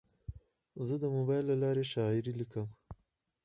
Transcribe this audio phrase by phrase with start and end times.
[0.87, 2.67] زه د موبایل له لارې شاعري لیکم.